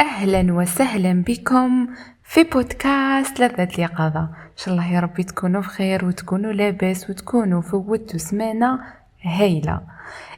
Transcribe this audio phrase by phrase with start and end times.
[0.00, 1.88] أهلا وسهلا بكم
[2.24, 4.20] في بودكاست لذة اليقظة.
[4.20, 8.78] إن شاء الله يا ربي تكونوا بخير وتكونوا لاباس وتكونوا فوتوا سمانة
[9.22, 9.80] هايلة.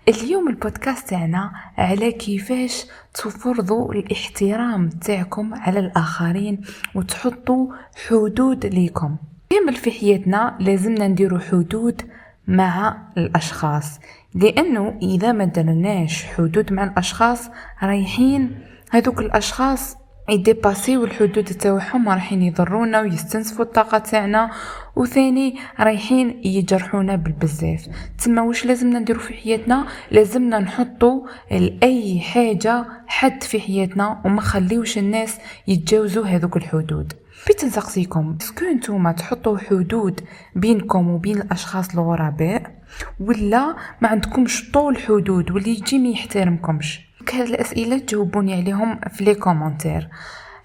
[0.09, 6.61] اليوم البودكاست تاعنا على كيفاش تفرضوا الاحترام تاعكم على الآخرين
[6.95, 7.67] وتحطوا
[8.09, 9.17] حدود ليكم.
[9.51, 12.03] كامل في حياتنا لازمنا نديروا حدود
[12.49, 14.01] مع الأشخاص
[14.35, 17.51] لأنه إذا ما درناش حدود مع الأشخاص
[17.83, 18.59] رايحين
[18.95, 19.97] هذوك الأشخاص
[20.29, 24.51] يديباسيو الحدود تاعهم رايحين يضرونا ويستنزفوا الطاقة تاعنا
[24.97, 27.87] وثاني رايحين يجرحونا بالبزاف.
[28.25, 34.99] تما واش لازمنا نديرو في حياتنا؟ لازمنا نحطو لأي حاجة حد في حياتنا وما خليوش
[34.99, 35.39] الناس
[35.69, 37.13] يتجاوزوا هذوك الحدود.
[37.47, 38.37] بيت نسقسيكم.
[38.41, 40.21] اسكو نتوما تحطوا حدود
[40.57, 42.75] بينكم وبين الأشخاص الغرباء
[43.21, 49.35] ولا ما عندكمش طول حدود واللي يجي ما يحترمكمش؟ هاد الأسئلة تجاوبوني عليهم في les
[49.35, 50.09] commentaires.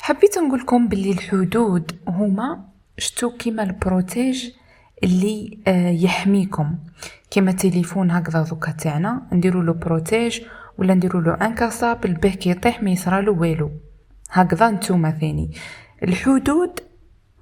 [0.02, 2.66] حبيت نقول لكم باللي الحدود هما
[2.98, 4.50] شتو كيما ال protège
[5.03, 6.75] اللي آه يحميكم.
[7.31, 10.42] كيما تليفون هكذا دوكا تاعنا نديرو له protège
[10.78, 13.72] ولا نديرو له incassable به كي يطيح ما يصرالو والو.
[14.31, 15.52] هكذا نتوما ثاني.
[16.03, 16.80] الحدود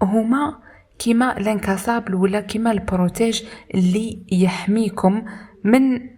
[0.02, 0.60] هما
[1.00, 3.44] كيما l'incassable ولا كيما ال protège
[3.76, 5.26] اللي يحميكم
[5.64, 6.10] من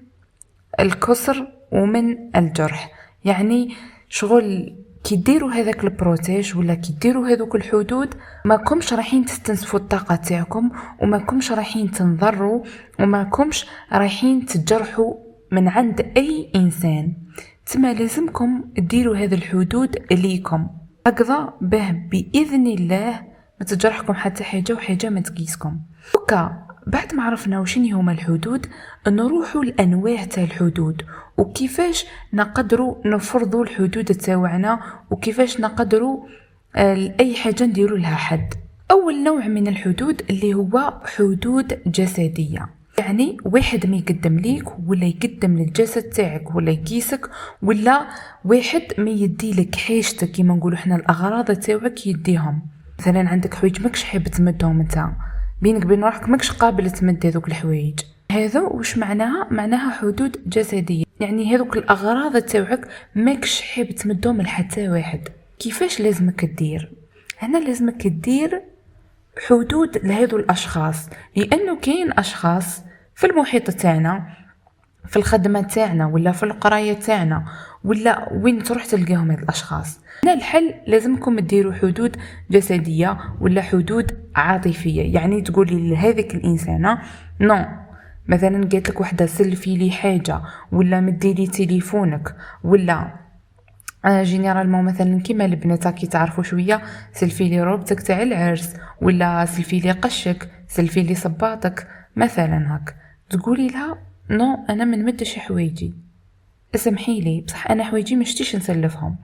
[0.80, 2.99] الكسر ومن الجرح.
[3.26, 3.76] يعني
[4.10, 8.14] شغل كي ديروا هذاك ال protège ولا كي ديروا هذوك الحدود
[8.46, 12.64] ما كمش رايحين تستنزفوا الطاقة تاعكم وما كمش رايحين تنضروا
[13.00, 15.14] وما كمش رايحين تجرحوا
[15.52, 17.14] من عند أي إنسان.
[17.66, 20.68] تما لازمكم ديروا هذه الحدود ليكم.
[21.08, 23.22] هكذا به بإذن الله
[23.60, 25.80] ما تجرحكم حتى حاجة وحاجة ما تقيسكم.
[26.88, 28.66] بعد ما عرفنا وشني هما الحدود
[29.08, 31.02] نروحوا الانواع تاع الحدود
[31.38, 34.80] وكيفاش نقدروا نفرضوا الحدود تاعنا
[35.12, 36.26] وكيفاش نقدروا
[36.76, 38.54] آه، اي حاجة نديروا لها حد.
[38.92, 42.70] أول نوع من الحدود اللي هو حدود جسدية.
[42.98, 47.30] يعني واحد ما يقدم ليك ولا يقدم للجسد تاعك ولا يقيسك
[47.64, 48.08] ولا
[48.46, 52.62] واحد ما يدي لك حاجتك كيما نقولوا إحنا الأغراض تاعك يديهم.
[53.00, 55.06] مثلا عندك حوايج ماكش حاب تمدهم أنت.
[55.62, 58.00] بينك بين روحك ماكش قابل تمد هذوك الحوايج.
[58.32, 61.04] هذا واش معناها؟ معناها حدود جسدية.
[61.20, 65.28] يعني هذوك الأغراض تاوعك ماكش حاب تمدهم لحتى واحد.
[65.60, 66.92] كيفاش لازمك دير
[67.40, 68.62] هنا لازمك دير
[69.48, 71.10] حدود لهذو الأشخاص.
[71.36, 72.82] لأنه كاين أشخاص
[73.16, 74.28] في المحيط تاعنا
[75.08, 77.46] في الخدمة تاعنا ولا في القراية تاعنا
[77.84, 80.00] ولا وين تروح تلقاهم هاد الأشخاص.
[80.24, 82.18] هنا الحل لازمكم ديروا حدود
[82.52, 85.14] جسدية ولا حدود عاطفية.
[85.14, 87.00] يعني تقولي لهذيك الإنسانة
[87.42, 87.66] non
[88.28, 93.14] مثلا قالت لك وحدة سلفي لي حاجة ولا مدي لي تليفونك ولا
[94.08, 96.82] généralement مثلا كيما البنات كي تعرفوا شوية
[97.14, 102.96] سلفي لي روبتك تاع العرس ولا سلفي لي قشك سلفي لي صباطك مثلا هك
[103.30, 103.98] تقولي لها
[104.30, 105.94] نو أنا من مدش حوايجي.
[106.76, 109.16] اسمحي لي بصح أنا حوايجي مشتيش نسلفهم.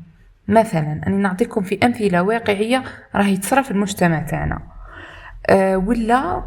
[0.48, 2.84] مثلا أنا نعطيكم في أمثلة واقعية
[3.16, 4.62] راهي تصرى في المجتمع تاعنا.
[5.50, 6.44] أه ولا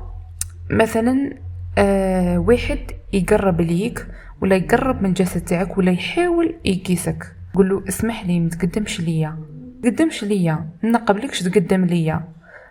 [0.70, 1.34] مثلا
[1.78, 2.78] آه واحد
[3.12, 4.06] يقرب ليك
[4.42, 7.26] ولا يقرب من الجسد تاعك ولا يحاول يقيسك.
[7.54, 9.36] قول له اسمح لي ما تقدمش ليا.
[9.82, 12.22] تقدمش ليا نقبلكش تقدم ليا.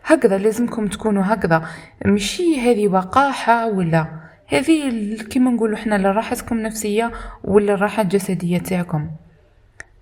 [0.05, 1.65] هكذا لازمكم تكونوا هكذا.
[2.05, 7.11] مشي هذه وقاحة ولا هذه كيما نقولوا إحنا لراحتكم النفسية
[7.43, 9.09] ولا الراحة الجسدية تاعكم.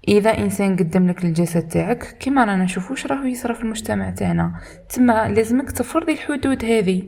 [0.08, 4.54] إذا إنسان قدم لك الجسد تاعك كيما رانا نشوفوش راهو يصرى في المجتمع تاعنا.
[4.90, 7.04] تما لازمك تفرضي الحدود هذه.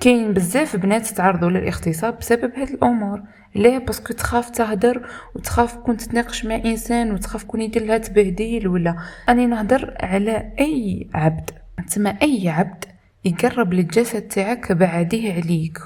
[0.00, 3.22] كاين بزاف بنات تعرضوا للاغتصاب بسبب هاد الأمور.
[3.54, 8.96] ليه باسكو تخاف تهدر وتخاف كون تتناقش مع إنسان وتخاف كون يدير لها تبهديل ولا.
[9.28, 11.50] أني نهدر على أي عبد.
[11.94, 12.84] تما أي عبد
[13.26, 15.78] يقرب للجسد تاعك بعديه عليك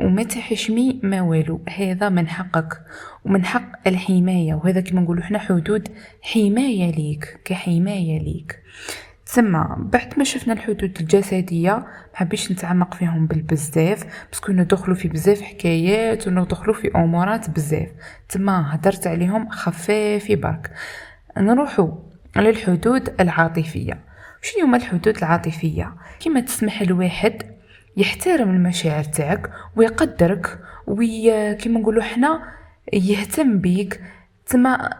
[0.00, 1.60] وما تحشمي ما والو.
[1.68, 2.82] هذا من حقك
[3.24, 4.54] ومن حق الحماية.
[4.54, 5.88] وهذا كما نقولوا حنا حدود
[6.22, 8.62] حماية ليك كحماية ليك.
[9.26, 16.28] تسمى بعد ما شفنا الحدود الجسدية محبيش نتعمق فيهم بالبزاف باسكو ندخلوا في بزاف حكايات
[16.28, 17.88] وندخلوا في أمورات بزاف.
[18.28, 20.70] تما هدرت عليهم خفافي برك.
[21.38, 21.90] نروحوا
[22.36, 24.07] للحدود العاطفية.
[24.42, 27.42] شنو هما الحدود العاطفية؟ كما تسمح الواحد
[27.96, 31.30] يحترم المشاعر تاعك ويقدرك وي
[31.66, 32.42] نقولوا حنا
[32.92, 34.00] يهتم بيك.
[34.46, 34.90] تما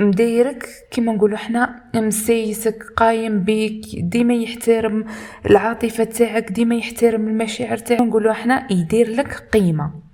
[0.00, 5.04] مدايرك كيما نقولوا حنا مسيسك قايم بيك ديما يحترم
[5.50, 8.00] العاطفة تاعك ديما يحترم المشاعر تاعك.
[8.00, 10.05] نقولوا حنا يدير لك قيمة.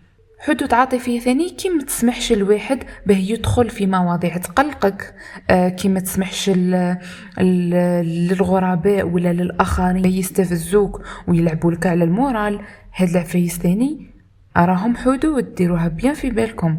[0.44, 5.14] حدود عاطفية ثاني كي ما تسمحش الواحد به يدخل في مواضيع تقلقك.
[5.50, 6.50] آه كي ما تسمحش
[7.38, 12.60] للغرباء ولا للآخرين يستفزوك ويلعبوا لك على ال moral.
[12.96, 14.10] هاد العفايس ثاني
[14.56, 16.78] راهم حدود ديروها bien في بالكم.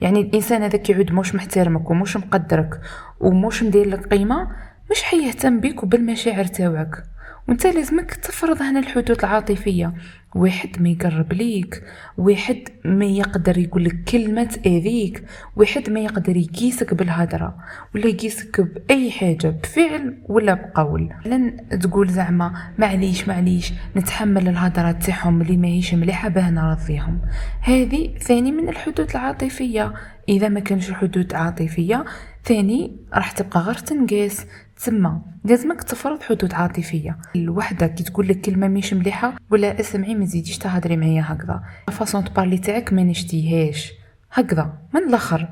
[0.00, 2.80] يعني الإنسان هذاك يعود موش محترمك وموش مقدرك
[3.20, 4.48] وموش مدير لك قيمة
[4.90, 7.02] مش حيهتم بيك وبالمشاعر تاوعك.
[7.50, 9.94] وانت لازمك تفرض هنا الحدود العاطفية.
[10.34, 11.82] واحد ما يقرب ليك
[12.18, 15.24] واحد ما يقدر يقول لك كلمة تاذيك
[15.56, 17.56] واحد ما يقدر يقيسك بالهضره
[17.94, 21.12] ولا يقيسك بأي حاجة بفعل ولا بقول.
[21.26, 27.20] لن تقول زعما معليش معليش نتحمل الهضره تاعهم اللي ماهيش مليحة باه نرضيهم.
[27.60, 29.92] هذه ثاني من الحدود العاطفية.
[30.28, 32.04] إذا ما كانش حدود عاطفية
[32.44, 34.46] ثاني راح تبقى غير تنقاس.
[34.80, 35.20] تسمى.
[35.44, 37.18] لازمك تفرض حدود عاطفية.
[37.36, 41.62] الوحدة كي تقول لك كلمة مش مليحة ولا اسمعي ما تزيديش تهضري معايا هكذا.
[41.90, 43.92] فاصون تبارلي تاعك ما نشتيهاش.
[44.32, 44.72] هكذا.
[44.94, 45.48] من الآخر؟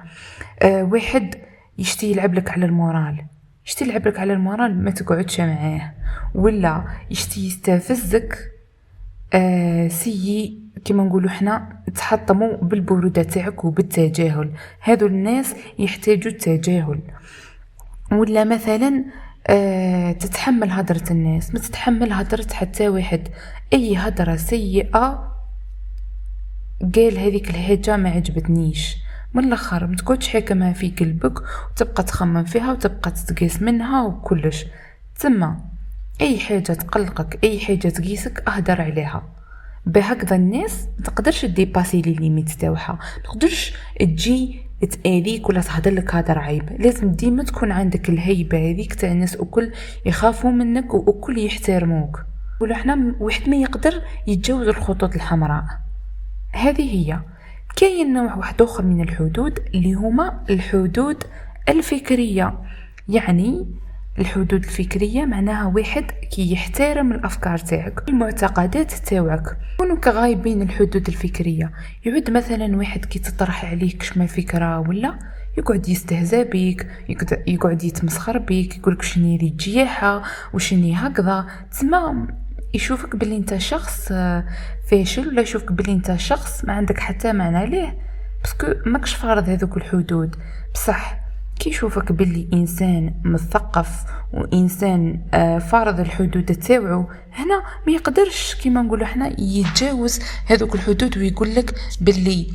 [0.62, 1.34] آه واحد
[1.78, 3.24] يشتي يلعب لك على المورال.
[3.66, 5.92] يشتي يلعب لك على المورال ما تقعدش معاه.
[6.34, 8.38] ولا يشتي يستفزك
[9.32, 14.50] آه سيي كما نقولوا حنا تحطموا بالبرودة تاعك وبالتجاهل.
[14.80, 17.00] هذو الناس يحتاجوا التجاهل.
[18.12, 19.04] ولا مثلا
[19.46, 23.28] آه تتحمل هضرة الناس ما تتحمل هضرة حتى واحد.
[23.72, 25.34] أي هضرة سيئة
[26.94, 28.96] قال هذيك الحاجة ما عجبتنيش.
[29.34, 34.66] من الآخر ما تقعدش حاكمها في قلبك وتبقى تخمم فيها وتبقى تتقيس منها وكلش.
[35.20, 35.60] تما
[36.20, 39.22] أي حاجة تقلقك أي حاجة تقيسك أهدر عليها.
[39.86, 46.14] بهكذا الناس ما تقدرش dépasser les limites تاعها ما تقدرش تجي تأذيك ولا تهضر لك
[46.14, 49.72] هذا عيب لازم ديما تكون عندك الهيبة هذيك تاع الناس الكل
[50.06, 52.24] يخافوا منك والكل يحترموك.
[52.60, 55.64] ولا حنا واحد ما يقدر يتجاوز الخطوط الحمراء.
[56.52, 57.20] هذه هي.
[57.76, 61.24] كاين نوع واحد آخر من الحدود اللي هما الحدود
[61.68, 62.58] الفكرية.
[63.08, 63.66] يعني
[64.18, 71.72] الحدود الفكرية معناها واحد كي يحترم الأفكار تاعك المعتقدات تاوعك كونوا كغايبين الحدود الفكرية؟
[72.04, 75.18] يعود مثلا واحد كي تطرح عليك شما فكرة ولا
[75.58, 76.86] يقعد يستهزأ بيك
[77.46, 80.22] يقعد يتمسخر بيك يقولك شني ري جياحة
[80.52, 81.46] وشني هكذا.
[81.70, 82.26] تسمى
[82.74, 84.08] يشوفك بلي أنت شخص
[84.90, 87.98] فاشل ولا يشوفك بلي أنت شخص ما عندك حتى معنى ليه؟
[88.42, 90.36] parce que ماكش فارض هذوك الحدود.
[90.74, 91.27] بصح
[91.58, 93.88] كي يشوفك باللي إنسان مثقف
[94.32, 101.54] وإنسان آه، فارض الحدود تاوعو هنا ما يقدرش كيما نقولوا حنا يتجاوز هذوك الحدود ويقول
[101.54, 102.46] لك باللي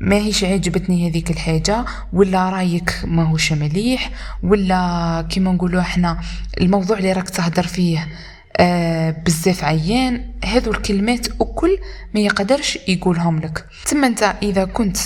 [0.00, 4.10] ماهيش عجبتني هذيك الحاجة ولا رايك ماهوش مليح
[4.42, 6.20] ولا كيما نقولوا إحنا
[6.60, 8.08] الموضوع اللي راك تهدر فيه
[8.56, 11.78] آه بزاف عيان هذو الكلمات وكل
[12.14, 13.66] ما يقدرش يقولهم لك.
[13.84, 14.96] ثم أنت إذا كنت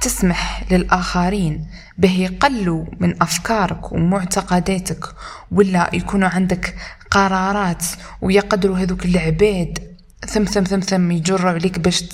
[0.00, 1.66] تسمح للآخرين
[1.98, 5.04] به يقلوا من أفكارك ومعتقداتك
[5.50, 6.74] ولا يكونوا عندك
[7.10, 7.84] قرارات
[8.22, 9.96] ويقدروا هذوك العباد
[10.26, 12.04] ثم ثم ثم ثم يجروا عليك باش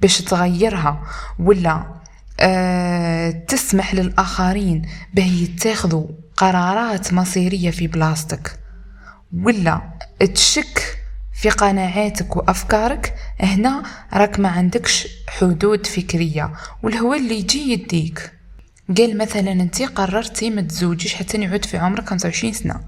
[0.00, 1.02] باش تغيرها
[1.38, 1.84] ولا
[2.40, 6.06] أه تسمح للآخرين به يتخذوا
[6.36, 8.58] قرارات مصيرية في بلاصتك
[9.42, 9.80] ولا
[10.34, 10.93] تشك
[11.44, 13.82] في قناعاتك وأفكارك هنا
[14.12, 16.52] راك ما عندكش حدود فكرية
[16.82, 18.32] والهو اللي يجي يديك.
[18.96, 22.80] قال مثلا انت قررتي ما تزوجيش حتى يعود في عمرك 25 سنة.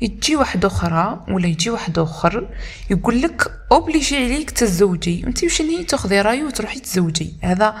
[0.00, 2.48] يجي واحد أخرى ولا يجي واحد آخر
[2.90, 7.74] يقول لك obligé عليك تزوجي انت وش ني تاخذي رايه وتروحي تزوجي هذا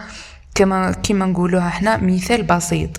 [0.54, 2.90] كما كما نقولوها إحنا مثال بسيط.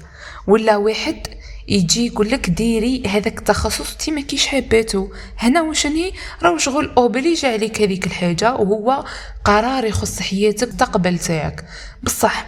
[0.48, 1.28] ولا واحد
[1.68, 5.08] يجي يقول لك ديري هذاك التخصص نتي ماكيش حاباتو
[5.38, 6.14] هنا وشني؟
[6.44, 9.06] راهو شغل obligé عليك هذيك الحاجة وهو
[9.46, 11.66] قرار يخص حياتك مستقبل تاعك.
[12.04, 12.46] بصح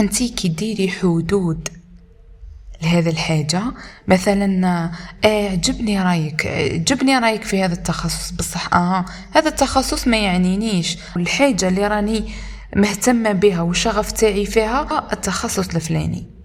[0.00, 1.68] انتي كي ديري حدود
[2.82, 3.62] لهذا الحاجة
[4.08, 4.66] مثلا
[5.24, 8.30] آه عجبني رأيك عجبني رأيك في هذا التخصص.
[8.30, 10.98] بصح آه هذا التخصص ما يعنينيش.
[11.16, 12.32] الحاجة اللي راني
[12.76, 16.26] مهتمة بها وشغف تاعي فيها التخصص الفلاني.
[16.30, 16.35] آه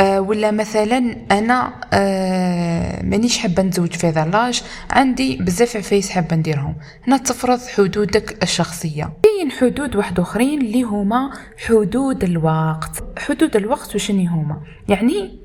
[0.00, 6.76] ولا مثلا أنا آه مانيش حابة نتزوج في هذا لاج عندي بزاف عفايس حابة نديرهم.
[7.06, 9.12] هنا تفرض حدودك الشخصية.
[9.22, 11.30] كاين حدود واحد أخرين اللي هما
[11.66, 13.04] حدود الوقت.
[13.18, 15.38] حدود الوقت وشني هما؟ يعني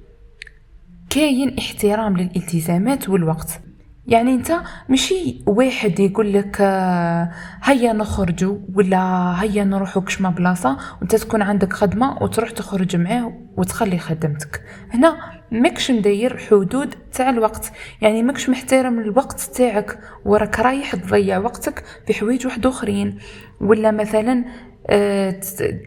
[1.10, 3.62] كاين احترام للالتزامات والوقت.
[4.08, 4.52] يعني انت
[4.90, 7.32] ماشي واحد يقول لك آه،
[7.64, 13.98] هيا نخرجوا ولا هيا نروحوا كشما بلاصه وانت تكون عندك خدمة وتروح تخرج معاه وتخلي
[13.98, 14.62] خدمتك.
[14.94, 15.18] هنا
[15.52, 17.72] ماكش مدير حدود تاع الوقت.
[18.02, 23.18] يعني ماكش محترم الوقت تاعك وراك رايح تضيع وقتك في حوايج واحد آخرين.
[23.62, 24.46] ولا مثلا
[24.90, 25.32] آه،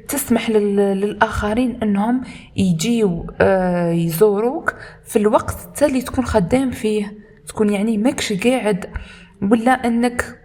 [0.09, 2.21] تسمح للآخرين إنهم
[2.57, 4.75] يجيو آه، يزوروك
[5.05, 7.30] في الوقت اللي تكون خدام فيه.
[7.51, 8.87] تكون يعني ماكش قاعد
[9.43, 10.39] ولا إنك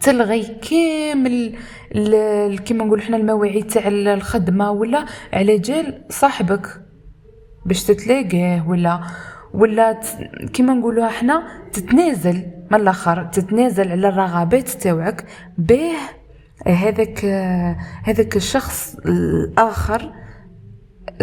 [0.00, 1.56] تلغي كامل
[2.58, 6.80] كيما نقول حنا المواعيد تاع الخدمة ولا على جال صاحبك
[7.66, 9.00] باش تتلاقاه ولا
[9.54, 10.00] ولا
[10.52, 15.24] كيما نقولوها حنا تتنازل من الآخر تتنازل على الرغبات تاوعك
[15.58, 15.96] باه
[16.66, 17.24] هذاك
[18.04, 20.12] هذاك الشخص الآخر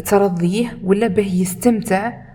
[0.06, 2.33] ترضيه ولا باه يستمتع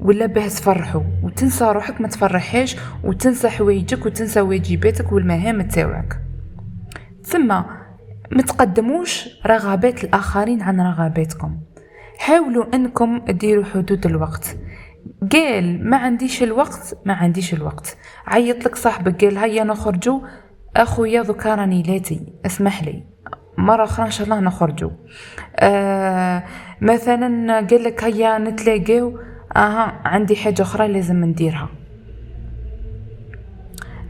[0.00, 6.20] ولا باه تفرحو وتنسى روحك ما تفرحيش وتنسى حوايجك وتنسى واجباتك والمهام تاوعك.
[7.22, 7.48] ثم
[8.30, 11.58] ما تقدموش رغبات الآخرين عن رغباتكم.
[12.18, 14.56] حاولوا أنكم ديروا حدود الوقت.
[15.32, 17.96] قال ما عنديش الوقت ما عنديش الوقت.
[18.26, 20.20] عيط لك صاحبك قال هيا نخرجوا
[20.76, 23.04] أخويا ذكرني لاتي اسمح لي.
[23.58, 24.90] مرة أخرى إن شاء الله نخرجوا
[25.56, 26.44] آه
[26.80, 29.18] مثلا قال لك هيا نتلاقاو.
[29.56, 31.68] أها عندي حاجة أخرى لازم نديرها.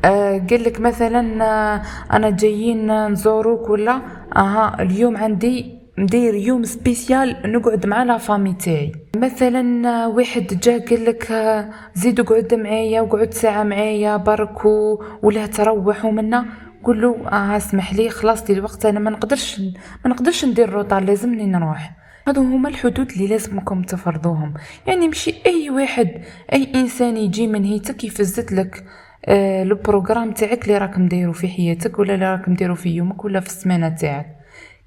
[0.05, 4.01] آه قال لك مثلا آه أنا جايين نزوروك ولا
[4.37, 8.93] أها اليوم عندي ندير يوم سبيسيال نقعد مع لا فامي تاعي.
[9.17, 11.33] مثلا واحد جا قال لك
[11.95, 16.45] زيد اقعد معايا وقعد ساعة معايا برك ولا تروح ومنا
[16.85, 17.17] قول له
[17.57, 19.61] اسمح لي خلاص لي الوقت أنا ما نقدرش
[20.05, 21.91] ما نقدرش ندير retard لازمني نروح.
[22.27, 24.55] هذو هما الحدود اللي لازمكم تفرضوهم.
[24.87, 26.09] يعني مشي أي واحد
[26.53, 28.85] أي إنسان يجي من جيهتك يفسد لك
[29.27, 33.25] آه le programme تاعك اللي راكم دايرو في حياتك ولا اللي راكم دايرو في يومك
[33.25, 34.37] ولا في السمانة تاعك.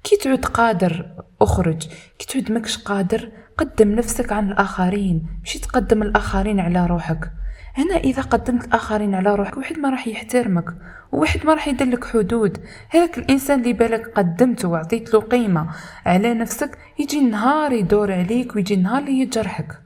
[0.04, 1.06] كي تعود قادر
[1.40, 1.86] أخرج
[2.18, 5.26] كي تعود ماكش قادر قدم نفسك عن الآخرين.
[5.44, 7.30] مشي تقدم الآخرين على روحك.
[7.74, 10.74] هنا إذا قدمت الآخرين على روحك واحد ما راح يحترمك
[11.12, 12.58] وواحد ما راح يدلك حدود.
[12.90, 15.66] هذاك الإنسان اللي بالك قدمته وعطيت له قيمة
[16.06, 19.78] على نفسك يجي النهار يدور عليك ويجي النهار اللي يجرحك.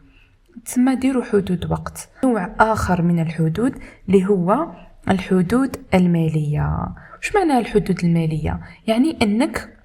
[0.65, 2.09] تسمى ديروا حدود وقت.
[2.25, 3.79] نوع آخر من الحدود
[4.09, 4.67] اللي هو
[5.09, 6.89] الحدود المالية.
[7.23, 9.77] وش معنى الحدود المالية؟ يعني إنك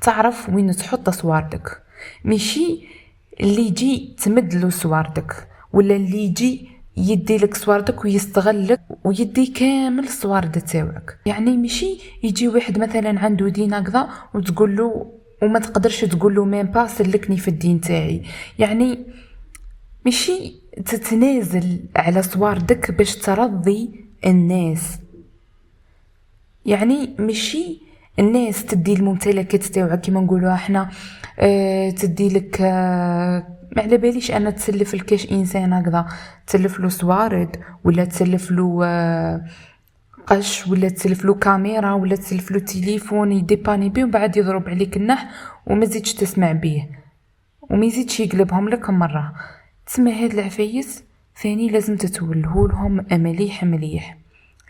[0.00, 1.82] تعرف وين تحط صوارتك
[2.24, 2.86] ماشي
[3.40, 10.60] اللي يجي تمد له صوارتك ولا اللي يجي يدي لك صوارتك ويستغلك ويدي كامل الصوارد
[10.60, 11.18] تاوعك.
[11.26, 15.12] يعني ماشي يجي واحد مثلا عنده دين هكذا وتقول له
[15.42, 18.22] وما تقدرش تقول له ميم با سلكني في الدين تاعي.
[18.58, 18.98] يعني
[20.04, 20.52] ماشي
[20.86, 23.90] تتنازل على صواردك باش ترضي
[24.26, 24.98] الناس.
[26.66, 27.85] يعني ماشي
[28.18, 30.90] الناس تدي الممتلكات تاوعك كيما نقولوا إحنا
[31.38, 33.46] آه تدي لك آه
[33.76, 36.06] ما على باليش أنا تسلف الكاش إنسان هكذا.
[36.46, 39.44] تسلف له سوارد ولا تسلف له آه
[40.26, 45.30] قش ولا تسلف له كاميرا ولا تسلف له تليفون يديباني بيه وبعد يضرب عليك النح
[45.66, 46.88] وما زيدش تسمع بيه.
[47.70, 49.32] وما يزيدش يقلبهم لك مرة.
[49.86, 51.04] تسمى هاد العفايس؟
[51.42, 54.16] ثاني لازم تتولهولهم مليح مليح.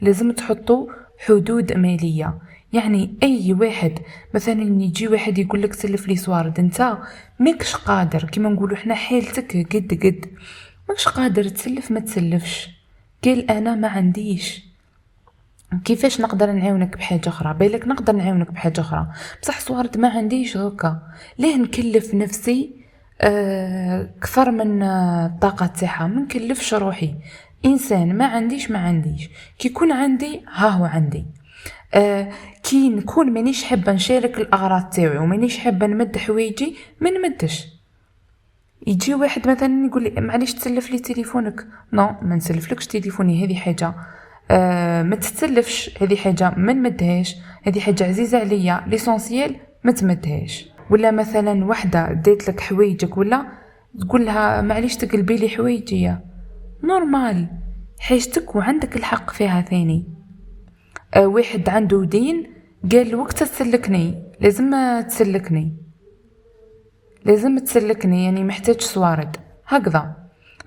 [0.01, 0.87] لازم تحطوا
[1.27, 2.35] حدود مالية.
[2.73, 3.99] يعني أي واحد
[4.35, 6.99] مثلا يجي واحد يقول لك سلف لي سوارد أنت
[7.39, 10.27] ماكش قادر كيما نقولوا حنا حالتك قد قد.
[10.89, 12.71] ماكش قادر تسلف ما تسلفش.
[13.25, 14.67] قال أنا ما عنديش.
[15.85, 19.07] كيفاش نقدر نعاونك بحاجة أخرى؟ بالك نقدر نعاونك بحاجة أخرى.
[19.43, 21.03] بصح سوارد ما عنديش هكا.
[21.39, 22.71] ليه نكلف نفسي
[23.21, 27.15] آه كثر من الطاقه تاعها ما نكلفش روحي.
[27.65, 29.29] إنسان ما عنديش ما عنديش.
[29.59, 31.27] كي يكون عندي ها هو عندي.
[31.95, 32.29] آه
[32.63, 37.67] كي نكون مانيش حابة نشارك الأغراض تاعي ومانيش حابة نمد حوايجي ما نمدش.
[38.87, 41.67] يجي واحد مثلا يقول لي معليش تسلف لي تليفونك.
[41.93, 43.95] non ما نسلفلكش تليفوني هذه حاجة.
[44.51, 50.69] آه ما تتسلفش هذه حاجة ما نمدهاش هذه حاجة عزيزة عليا l'essentiel ما تمدهاش.
[50.91, 53.47] ولا مثلا وحدة ديت لك حوايجك ولا
[54.01, 56.15] تقول لها معليش تقلبي لي حوايجي
[56.85, 57.49] normal
[57.99, 60.16] حاجتك وعندك الحق فيها ثاني.
[61.17, 62.53] واحد عنده دين
[62.93, 65.77] قال وقت تسلكني لازم تسلكني.
[67.25, 70.17] لازم تسلكني يعني محتاج صوارد هكذا.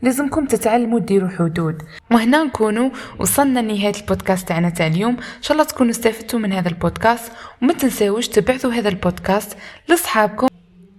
[0.01, 1.81] لازمكم تتعلموا ديروا حدود.
[2.11, 2.89] وهنا نكونوا
[3.19, 5.13] وصلنا لنهاية البودكاست تاعنا تاع اليوم.
[5.13, 7.31] إن شاء الله تكونوا استفدتوا من هذا البودكاست.
[7.61, 9.57] وما تنساوش تبعثوا هذا البودكاست
[9.89, 10.47] لأصحابكم.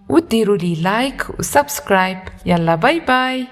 [0.09, 3.47] وديروا لي like و subscribe يلا bye bye